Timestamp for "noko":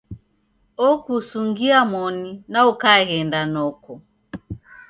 3.53-3.91